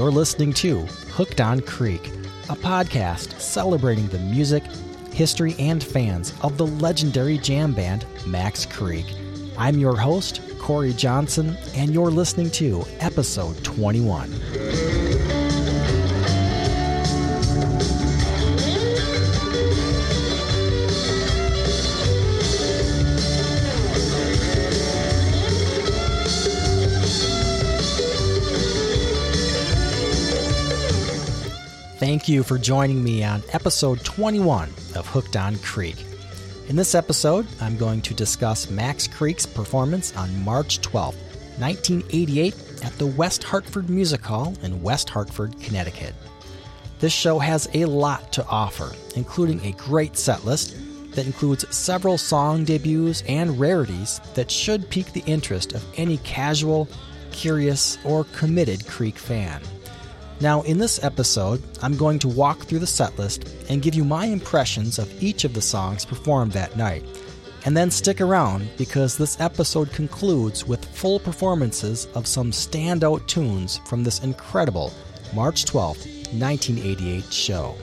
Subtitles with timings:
[0.00, 0.78] you're listening to
[1.12, 2.06] Hooked on Creek,
[2.48, 4.64] a podcast celebrating the music,
[5.12, 9.04] history, and fans of the legendary jam band Max Creek.
[9.58, 14.32] I'm your host, Corey Johnson, and you're listening to episode 21.
[32.10, 35.94] Thank you for joining me on episode 21 of Hooked on Creek.
[36.66, 41.14] In this episode, I'm going to discuss Max Creek's performance on March 12,
[41.60, 46.12] 1988, at the West Hartford Music Hall in West Hartford, Connecticut.
[46.98, 50.74] This show has a lot to offer, including a great set list
[51.12, 56.88] that includes several song debuts and rarities that should pique the interest of any casual,
[57.30, 59.62] curious, or committed Creek fan.
[60.40, 64.04] Now, in this episode, I'm going to walk through the set list and give you
[64.04, 67.04] my impressions of each of the songs performed that night.
[67.66, 73.82] And then stick around because this episode concludes with full performances of some standout tunes
[73.84, 74.94] from this incredible
[75.34, 77.76] March 12, 1988 show.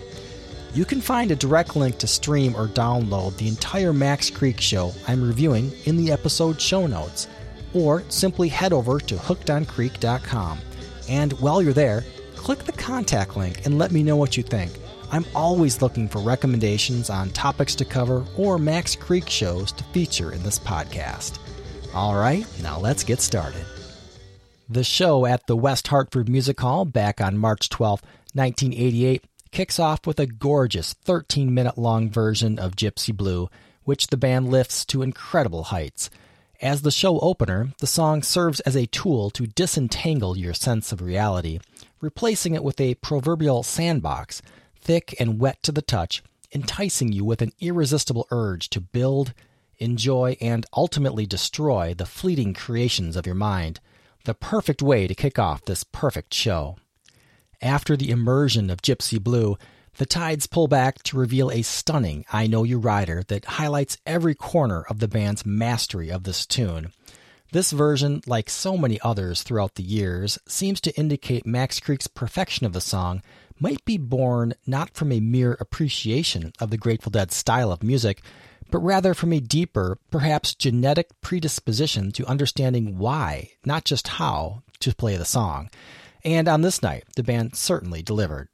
[0.73, 4.93] You can find a direct link to stream or download the entire Max Creek show
[5.07, 7.27] I'm reviewing in the episode show notes,
[7.73, 10.59] or simply head over to hookedoncreek.com.
[11.07, 12.03] And while you're there,
[12.47, 14.71] click the contact link and let me know what you think.
[15.11, 20.31] I'm always looking for recommendations on topics to cover or Max Creek shows to feature
[20.31, 21.39] in this podcast.
[21.93, 23.65] All right, now let's get started.
[24.69, 30.07] The show at the West Hartford Music Hall back on March 12, 1988, kicks off
[30.07, 33.49] with a gorgeous 13 minute long version of Gypsy Blue,
[33.83, 36.09] which the band lifts to incredible heights.
[36.61, 41.01] As the show opener, the song serves as a tool to disentangle your sense of
[41.01, 41.59] reality
[42.01, 44.41] replacing it with a proverbial sandbox,
[44.79, 49.33] thick and wet to the touch, enticing you with an irresistible urge to build,
[49.77, 53.79] enjoy, and ultimately destroy the fleeting creations of your mind.
[54.25, 56.77] The perfect way to kick off this perfect show.
[57.61, 59.57] After the immersion of Gypsy Blue,
[59.97, 64.35] the tides pull back to reveal a stunning I Know You Rider that highlights every
[64.35, 66.91] corner of the band's mastery of this tune.
[67.51, 72.65] This version, like so many others throughout the years, seems to indicate Max Creek's perfection
[72.65, 73.21] of the song
[73.57, 78.21] might be born not from a mere appreciation of the Grateful Dead's style of music,
[78.69, 84.93] but rather from a deeper, perhaps genetic predisposition to understanding why, not just how, to
[84.93, 85.69] play the song.
[86.25, 88.49] And on this night, the band certainly delivered.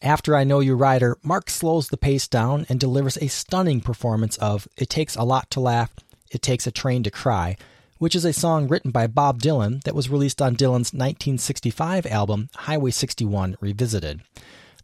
[0.00, 4.38] After I Know You Rider, Mark slows the pace down and delivers a stunning performance
[4.38, 5.94] of It Takes a Lot to Laugh,
[6.30, 7.56] It Takes a Train to Cry,
[8.02, 12.48] which is a song written by Bob Dylan that was released on Dylan's 1965 album
[12.56, 14.22] Highway 61 Revisited.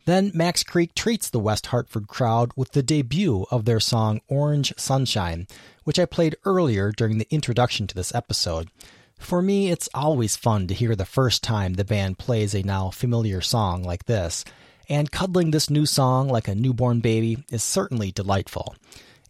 [0.05, 4.73] Then Max Creek treats the West Hartford crowd with the debut of their song Orange
[4.77, 5.49] Sunshine,
[5.83, 8.69] which I played earlier during the introduction to this episode.
[9.19, 12.91] For me, it's always fun to hear the first time the band plays a now
[12.91, 14.45] familiar song like this,
[14.89, 18.77] and cuddling this new song like a newborn baby is certainly delightful.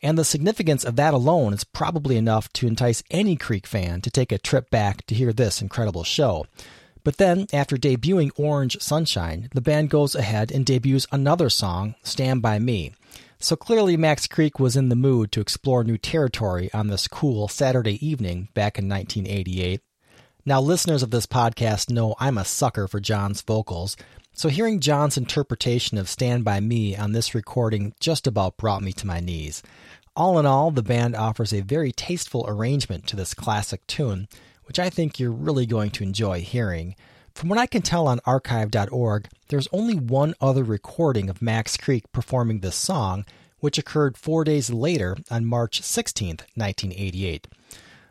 [0.03, 4.11] And the significance of that alone is probably enough to entice any Creek fan to
[4.11, 6.47] take a trip back to hear this incredible show.
[7.05, 12.43] But then, after debuting Orange Sunshine, the band goes ahead and debuts another song, Stand
[12.43, 12.93] By Me.
[13.39, 17.49] So clearly, Max Creek was in the mood to explore new territory on this cool
[17.49, 19.81] Saturday evening back in 1988.
[20.45, 23.97] Now, listeners of this podcast know I'm a sucker for John's vocals,
[24.33, 28.93] so hearing John's interpretation of Stand By Me on this recording just about brought me
[28.93, 29.63] to my knees.
[30.19, 34.27] All in all, the band offers a very tasteful arrangement to this classic tune,
[34.65, 36.97] which I think you're really going to enjoy hearing.
[37.37, 42.11] From what I can tell on archive.org, there's only one other recording of Max Creek
[42.11, 43.27] performing this song,
[43.61, 47.47] which occurred four days later on March 16, 1988.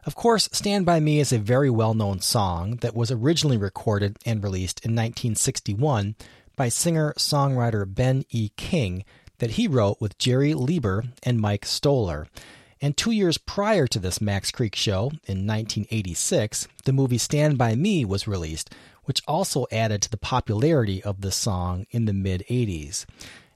[0.05, 4.17] Of course, Stand By Me is a very well known song that was originally recorded
[4.25, 6.15] and released in 1961
[6.55, 8.51] by singer songwriter Ben E.
[8.55, 9.03] King
[9.39, 12.27] that he wrote with Jerry Leiber and Mike Stoller.
[12.79, 17.75] And two years prior to this Max Creek show, in 1986, the movie Stand By
[17.75, 18.73] Me was released,
[19.05, 23.05] which also added to the popularity of the song in the mid 80s.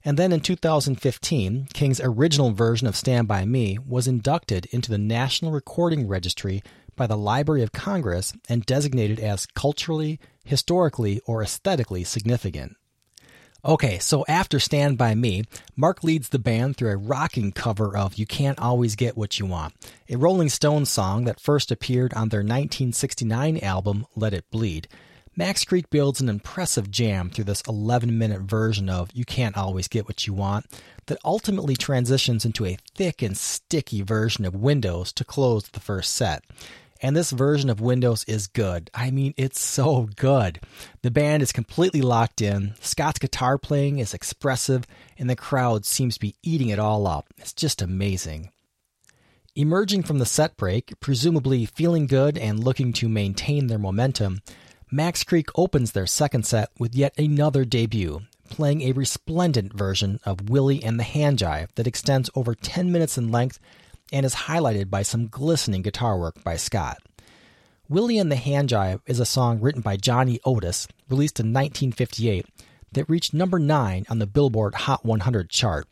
[0.04, 4.98] And then in 2015, King's original version of Stand By Me was inducted into the
[4.98, 6.64] National Recording Registry
[6.96, 12.76] by the Library of Congress and designated as culturally, historically, or aesthetically significant.
[13.64, 15.44] Okay, so after Stand By Me,
[15.76, 19.46] Mark leads the band through a rocking cover of You Can't Always Get What You
[19.46, 19.76] Want,
[20.10, 24.88] a Rolling Stones song that first appeared on their 1969 album Let It Bleed.
[25.36, 29.88] Max Creek builds an impressive jam through this 11 minute version of You Can't Always
[29.88, 30.66] Get What You Want
[31.06, 36.14] that ultimately transitions into a thick and sticky version of Windows to close the first
[36.14, 36.44] set.
[37.02, 38.92] And this version of Windows is good.
[38.94, 40.60] I mean, it's so good.
[41.02, 44.86] The band is completely locked in, Scott's guitar playing is expressive,
[45.18, 47.26] and the crowd seems to be eating it all up.
[47.38, 48.52] It's just amazing.
[49.56, 54.42] Emerging from the set break, presumably feeling good and looking to maintain their momentum,
[54.92, 60.50] Max Creek opens their second set with yet another debut, playing a resplendent version of
[60.50, 63.60] Willie and the Hand Jive that extends over 10 minutes in length
[64.12, 66.98] and is highlighted by some glistening guitar work by Scott.
[67.88, 72.46] Willie and the Hand Jive is a song written by Johnny Otis, released in 1958,
[72.94, 75.88] that reached number 9 on the Billboard Hot 100 chart.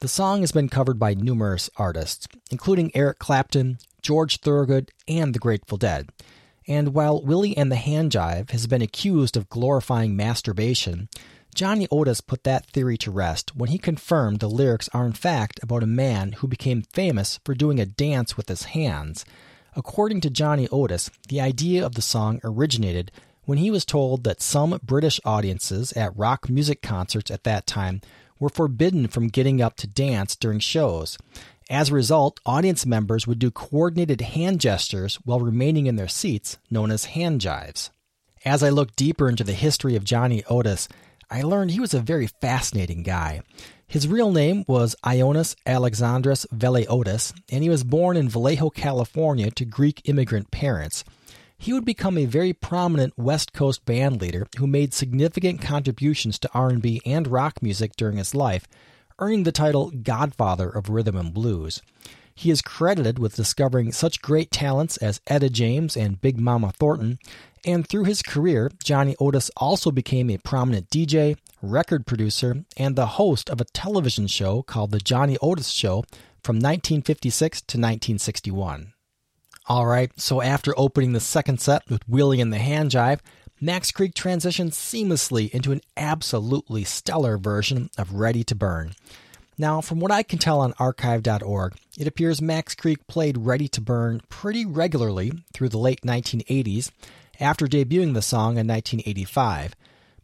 [0.00, 5.38] The song has been covered by numerous artists, including Eric Clapton, George Thorogood, and the
[5.38, 6.08] Grateful Dead.
[6.68, 11.08] And while Willie and the Hand Jive has been accused of glorifying masturbation,
[11.58, 15.58] Johnny Otis put that theory to rest when he confirmed the lyrics are in fact
[15.60, 19.24] about a man who became famous for doing a dance with his hands.
[19.74, 23.10] According to Johnny Otis, the idea of the song originated
[23.44, 28.02] when he was told that some British audiences at rock music concerts at that time
[28.38, 31.18] were forbidden from getting up to dance during shows.
[31.68, 36.56] As a result, audience members would do coordinated hand gestures while remaining in their seats,
[36.70, 37.90] known as hand jives.
[38.44, 40.88] As I looked deeper into the history of Johnny Otis,
[41.30, 43.42] I learned he was a very fascinating guy.
[43.86, 49.64] His real name was Ioannis Alexandros Veliotis, and he was born in Vallejo, California to
[49.66, 51.04] Greek immigrant parents.
[51.58, 56.50] He would become a very prominent West Coast band leader who made significant contributions to
[56.54, 58.66] R&B and rock music during his life,
[59.18, 61.82] earning the title Godfather of Rhythm and Blues.
[62.38, 67.18] He is credited with discovering such great talents as Etta James and Big Mama Thornton,
[67.66, 73.18] and through his career, Johnny Otis also became a prominent DJ, record producer, and the
[73.18, 76.04] host of a television show called The Johnny Otis Show
[76.40, 78.92] from 1956 to 1961.
[79.66, 83.18] All right, so after opening the second set with Willie and the Hand Jive,
[83.60, 88.94] Max Creek transitioned seamlessly into an absolutely stellar version of Ready to Burn.
[89.60, 93.80] Now, from what I can tell on archive.org, it appears Max Creek played Ready to
[93.80, 96.92] Burn pretty regularly through the late 1980s
[97.40, 99.74] after debuting the song in 1985.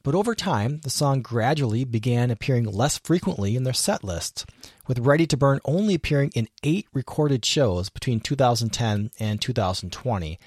[0.05, 4.47] But over time, the song gradually began appearing less frequently in their set lists,
[4.87, 10.39] with Ready to Burn only appearing in eight recorded shows between 2010 and 2020.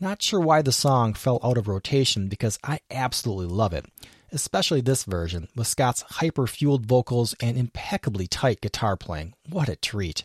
[0.00, 3.86] Not sure why the song fell out of rotation because I absolutely love it,
[4.32, 9.34] especially this version with Scott's hyper fueled vocals and impeccably tight guitar playing.
[9.48, 10.24] What a treat!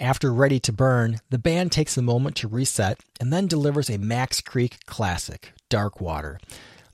[0.00, 3.98] After Ready to Burn, the band takes a moment to reset and then delivers a
[3.98, 6.38] Max Creek classic, Dark Water.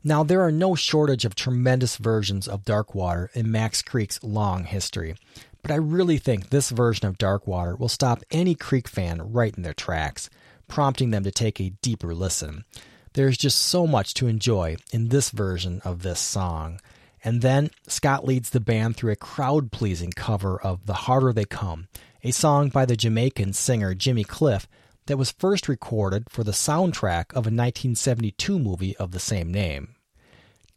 [0.03, 4.65] Now, there are no shortage of tremendous versions of Dark Water in Max Creek's long
[4.65, 5.17] history,
[5.63, 9.55] but I really think this version of Dark Water will stop any Creek fan right
[9.55, 10.29] in their tracks
[10.69, 12.65] prompting them to take a deeper listen.
[13.15, 16.81] There's just so much to enjoy in this version of this song.
[17.23, 21.45] And then Scott leads the band through a crowd pleasing cover of The Harder They
[21.45, 21.87] Come,
[22.25, 24.67] a song by the Jamaican singer Jimmy Cliff
[25.07, 29.95] that was first recorded for the soundtrack of a 1972 movie of the same name.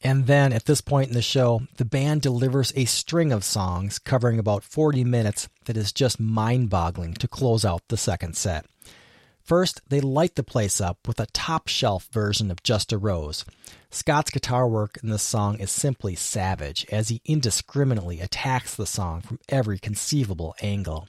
[0.04, 3.98] And then at this point in the show, the band delivers a string of songs
[3.98, 8.68] covering about 40 minutes that is just mind boggling to close out the second set.
[9.48, 13.46] First, they light the place up with a top shelf version of Just a Rose.
[13.90, 19.22] Scott's guitar work in this song is simply savage as he indiscriminately attacks the song
[19.22, 21.08] from every conceivable angle.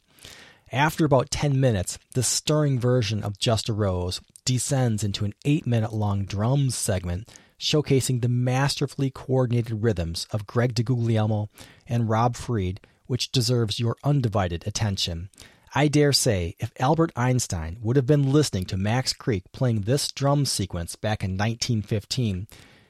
[0.71, 5.67] After about 10 minutes, this stirring version of Just a Rose descends into an 8
[5.67, 7.29] minute long drums segment
[7.59, 11.49] showcasing the masterfully coordinated rhythms of Greg DeGuglielmo
[11.89, 12.79] and Rob Fried,
[13.09, 15.29] which deserves your undivided attention.
[15.75, 20.11] I dare say, if Albert Einstein would have been listening to Max Creek playing this
[20.11, 22.47] drum sequence back in 1915,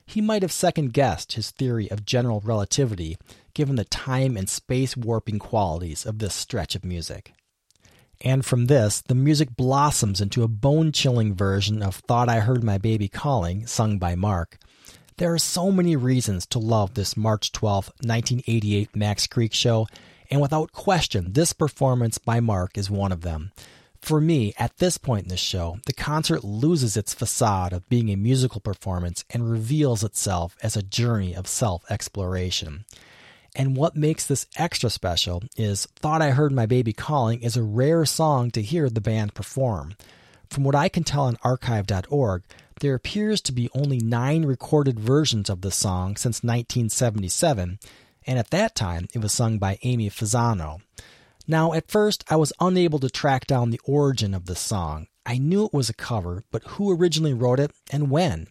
[0.06, 3.18] he might have second guessed his theory of general relativity
[3.52, 7.32] given the time and space warping qualities of this stretch of music.
[8.20, 12.64] And from this, the music blossoms into a bone chilling version of Thought I Heard
[12.64, 14.58] My Baby Calling, sung by Mark.
[15.18, 19.86] There are so many reasons to love this March 12, 1988 Max Creek show,
[20.30, 23.52] and without question, this performance by Mark is one of them.
[24.00, 28.10] For me, at this point in the show, the concert loses its facade of being
[28.10, 32.84] a musical performance and reveals itself as a journey of self exploration.
[33.56, 37.62] And what makes this extra special is Thought I Heard My Baby Calling is a
[37.62, 39.96] rare song to hear the band perform.
[40.48, 42.44] From what I can tell on archive.org,
[42.80, 47.80] there appears to be only nine recorded versions of the song since 1977,
[48.28, 50.80] and at that time it was sung by Amy Fasano.
[51.48, 55.06] Now, at first, I was unable to track down the origin of the song.
[55.24, 58.48] I knew it was a cover, but who originally wrote it and when?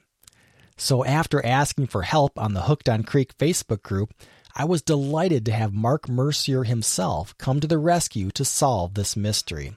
[0.78, 4.14] So, after asking for help on the Hooked on Creek Facebook group,
[4.56, 9.16] I was delighted to have Mark Mercier himself come to the rescue to solve this
[9.16, 9.76] mystery.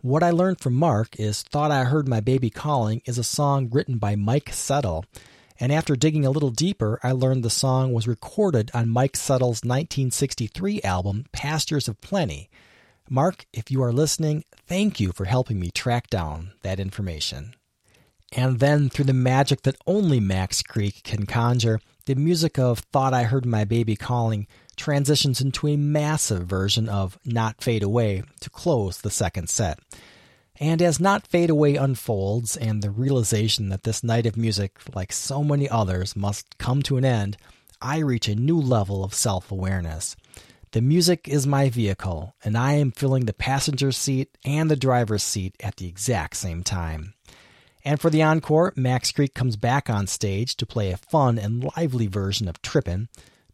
[0.00, 3.68] What I learned from Mark is Thought I Heard My Baby Calling is a song
[3.70, 5.04] written by Mike Settle.
[5.60, 9.62] And after digging a little deeper, I learned the song was recorded on Mike Settle's
[9.62, 12.50] 1963 album, Pastures of Plenty.
[13.08, 17.54] Mark, if you are listening, thank you for helping me track down that information.
[18.32, 23.14] And then, through the magic that only Max Creek can conjure, the music of Thought
[23.14, 28.50] I Heard My Baby Calling transitions into a massive version of Not Fade Away to
[28.50, 29.78] close the second set.
[30.60, 35.12] And as Not Fade Away unfolds, and the realization that this night of music, like
[35.12, 37.36] so many others, must come to an end,
[37.82, 40.14] I reach a new level of self awareness.
[40.70, 45.22] The music is my vehicle, and I am filling the passenger seat and the driver's
[45.22, 47.14] seat at the exact same time.
[47.84, 51.70] And for the encore, Max Creek comes back on stage to play a fun and
[51.76, 53.08] lively version of Trippin',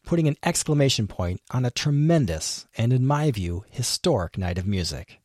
[0.05, 5.21] putting an exclamation point on a tremendous and, in my view, historic night of music.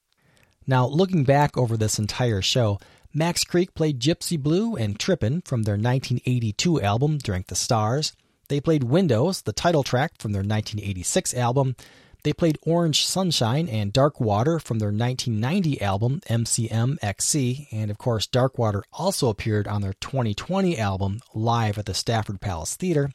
[0.68, 2.80] Now, looking back over this entire show,
[3.14, 8.14] Max Creek played Gypsy Blue and Trippin' from their 1982 album Drink the Stars.
[8.48, 11.76] They played Windows, the title track from their 1986 album.
[12.24, 18.00] They played Orange Sunshine and Dark Water from their 1990 album MCM XC, and of
[18.00, 23.12] course, Dark Water also appeared on their 2020 album Live at the Stafford Palace Theater.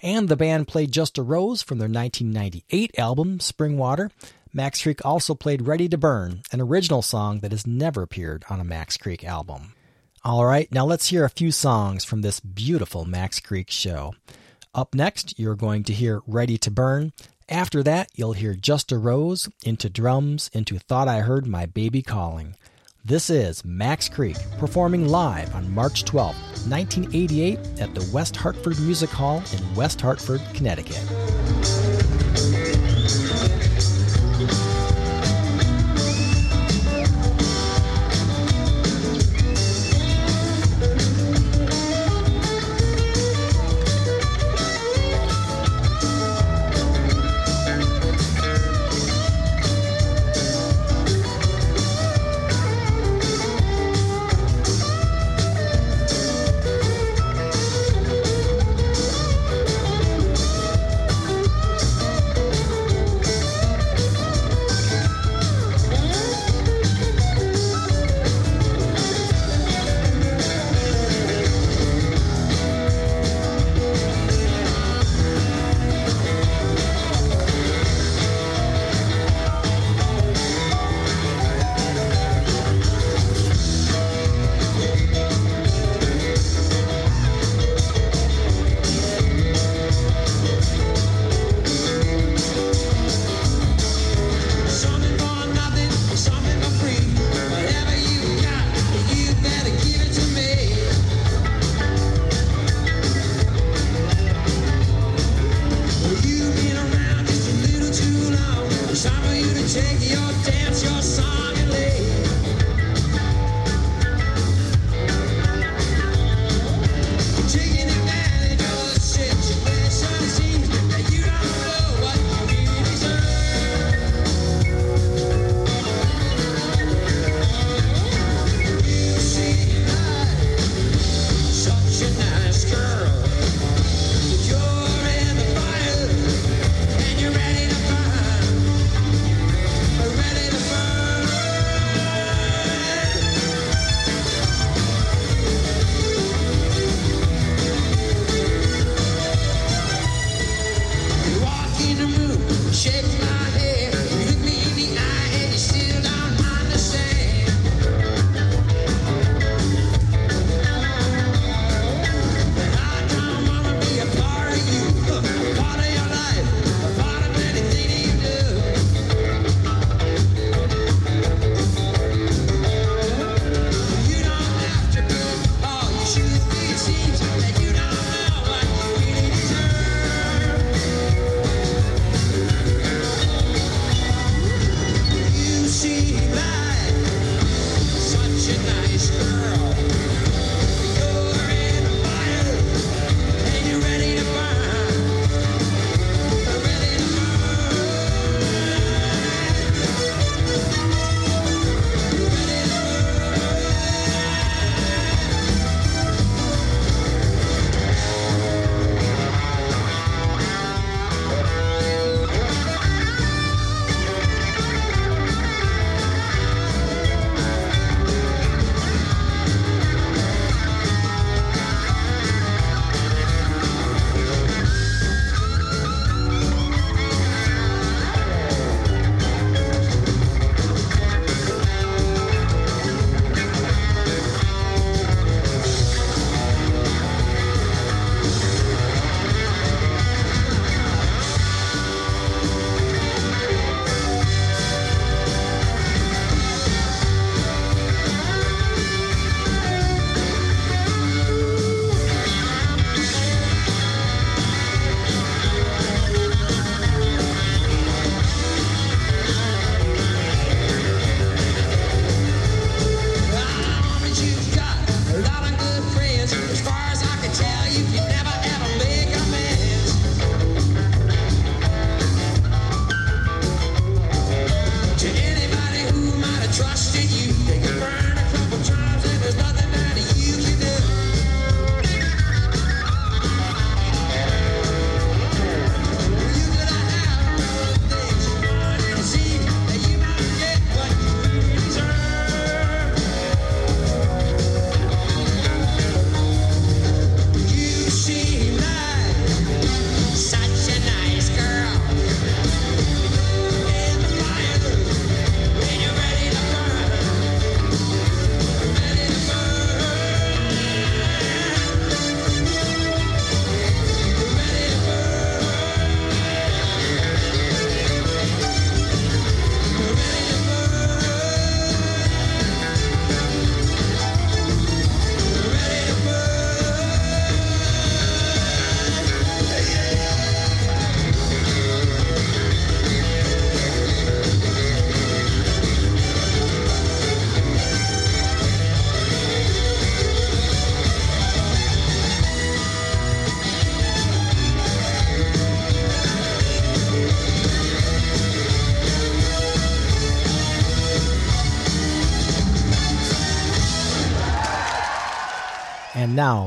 [0.00, 4.10] And the band played Just a Rose from their 1998 album, Spring Water.
[4.56, 8.58] Max Creek also played Ready to Burn, an original song that has never appeared on
[8.58, 9.74] a Max Creek album.
[10.24, 14.14] All right, now let's hear a few songs from this beautiful Max Creek show.
[14.74, 17.12] Up next, you're going to hear Ready to Burn.
[17.50, 22.00] After that, you'll hear Just a Rose, Into Drums, Into Thought I Heard My Baby
[22.00, 22.56] Calling.
[23.04, 26.34] This is Max Creek performing live on March 12,
[26.66, 31.04] 1988 at the West Hartford Music Hall in West Hartford, Connecticut.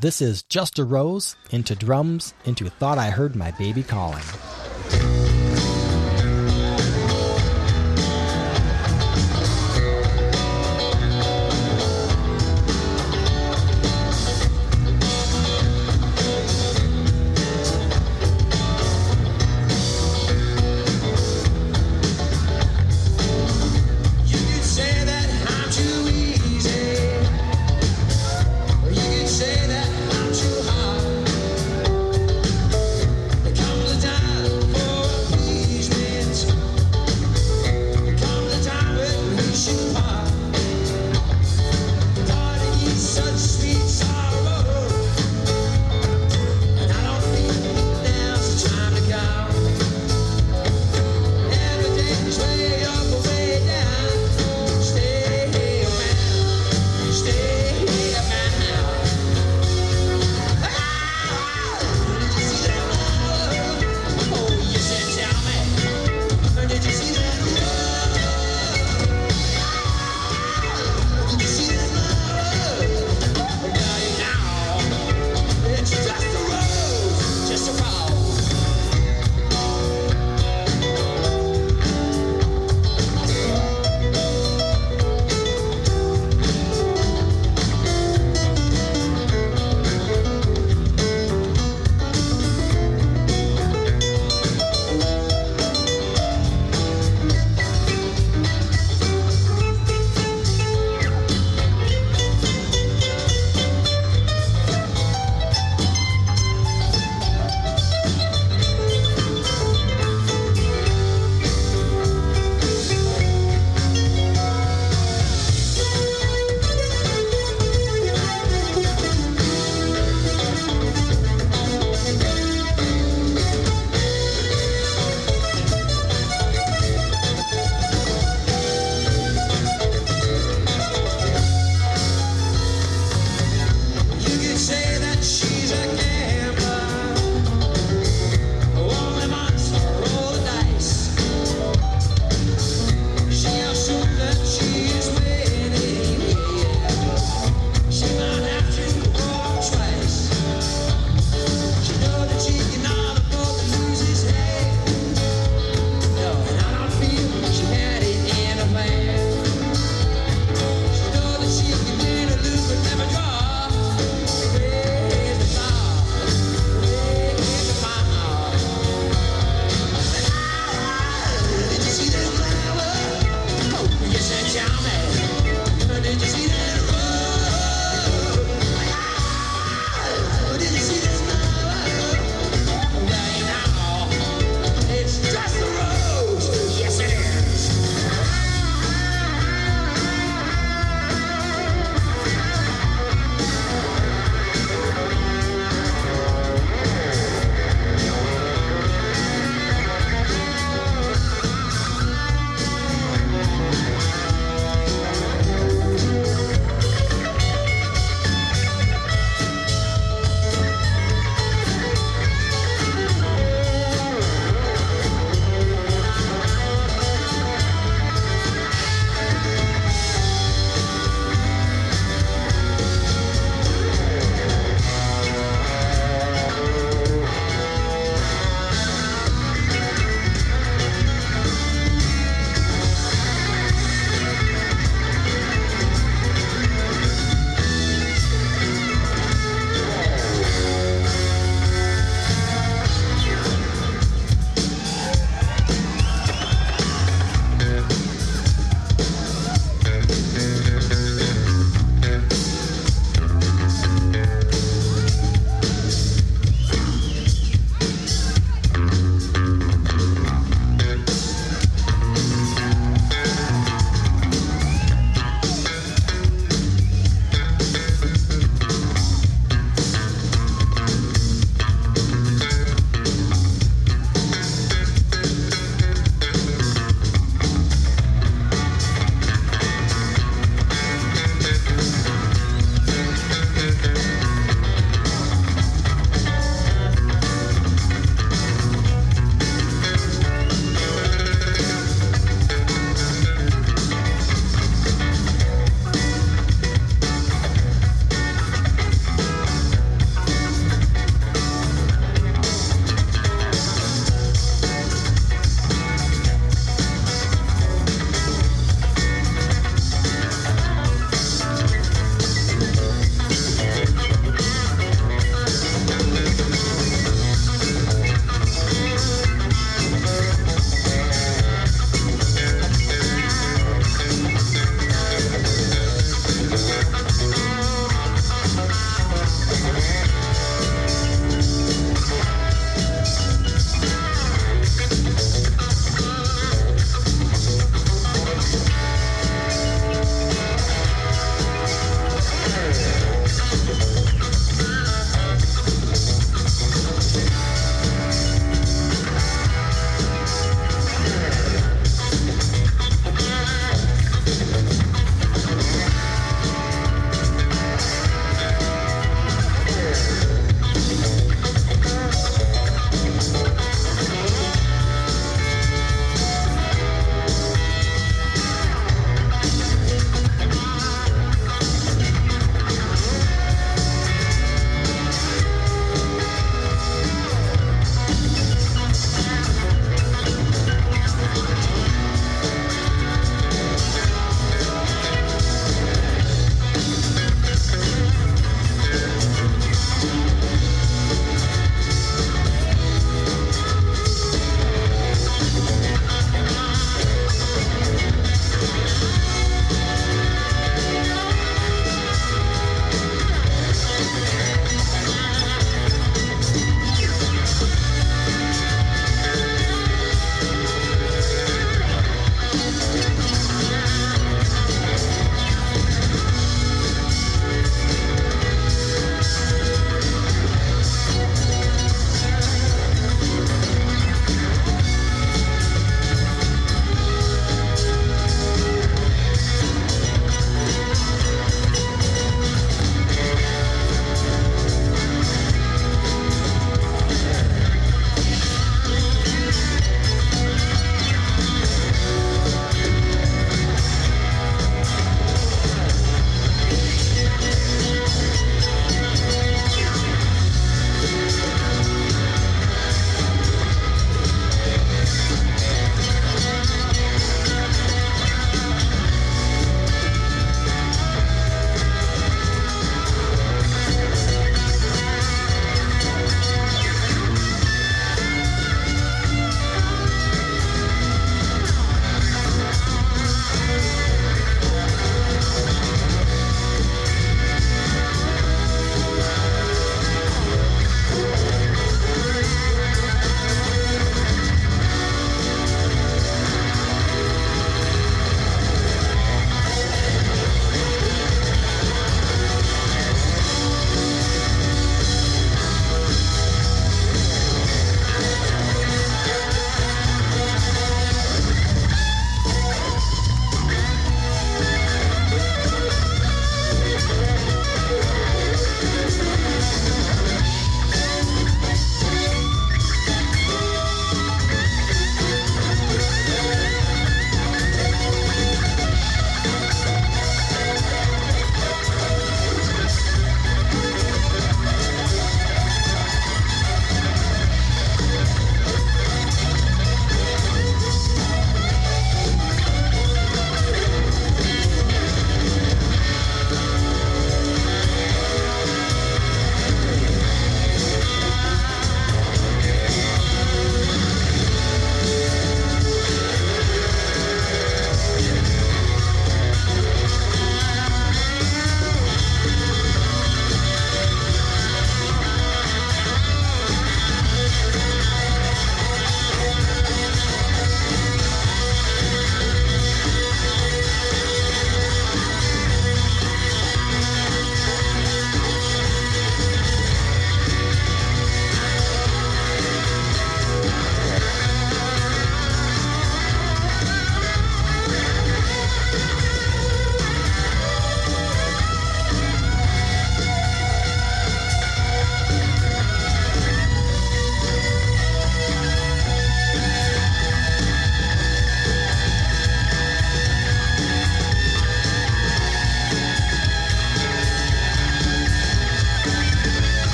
[0.00, 4.24] This is Just a Rose into drums into Thought I Heard My Baby Calling.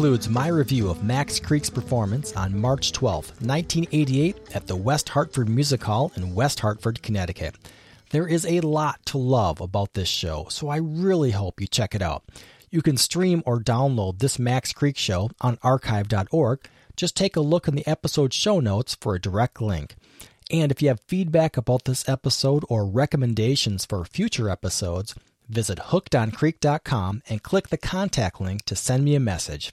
[0.00, 5.46] Concludes my review of Max Creek's performance on March 12, 1988, at the West Hartford
[5.46, 7.54] Music Hall in West Hartford, Connecticut.
[8.08, 11.94] There is a lot to love about this show, so I really hope you check
[11.94, 12.24] it out.
[12.70, 16.60] You can stream or download this Max Creek show on archive.org.
[16.96, 19.96] Just take a look in the episode show notes for a direct link.
[20.50, 25.14] And if you have feedback about this episode or recommendations for future episodes,
[25.46, 29.72] visit hookedoncreek.com and click the contact link to send me a message.